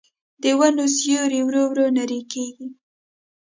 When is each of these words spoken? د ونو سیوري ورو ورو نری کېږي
د 0.43 0.45
ونو 0.59 0.85
سیوري 0.97 1.41
ورو 1.45 1.63
ورو 1.69 1.85
نری 1.97 2.21
کېږي 2.31 2.67